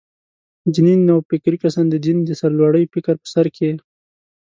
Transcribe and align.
دیني 0.73 0.95
نوفکري 1.07 1.57
کسان 1.63 1.85
«د 1.89 1.95
دین 2.05 2.17
د 2.23 2.29
سرلوړۍ» 2.39 2.85
فکر 2.93 3.15
په 3.21 3.27
سر 3.33 3.45
کې. 3.55 3.69